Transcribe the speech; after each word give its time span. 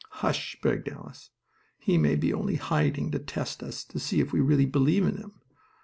"Hush!" 0.21 0.57
begged 0.63 0.87
Alice. 0.89 1.29
"He 1.77 1.95
may 1.99 2.15
be 2.15 2.33
only 2.33 2.55
hiding 2.55 3.11
to 3.11 3.19
test 3.19 3.61
us, 3.61 3.83
to 3.83 3.99
see 3.99 4.19
if 4.19 4.33
we 4.33 4.39
really 4.39 4.65
believe 4.65 5.05
in 5.05 5.17
him. 5.17 5.33